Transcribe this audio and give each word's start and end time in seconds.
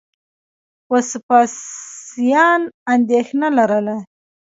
وسپاسیان 0.91 2.61
اندېښنه 2.93 3.47
لرله. 3.57 3.97